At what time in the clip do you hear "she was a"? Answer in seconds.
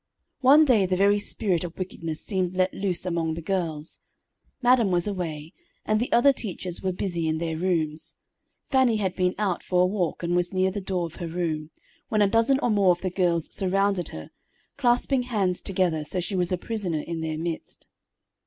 16.19-16.57